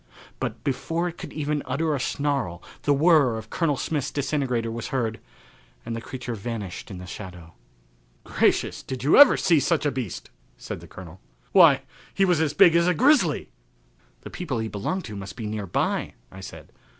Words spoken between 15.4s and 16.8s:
near by," I said.